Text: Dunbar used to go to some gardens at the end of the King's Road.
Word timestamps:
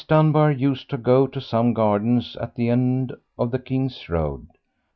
Dunbar 0.07 0.51
used 0.51 0.89
to 0.89 0.97
go 0.97 1.27
to 1.27 1.39
some 1.39 1.75
gardens 1.75 2.35
at 2.37 2.55
the 2.55 2.69
end 2.69 3.13
of 3.37 3.51
the 3.51 3.59
King's 3.59 4.09
Road. 4.09 4.47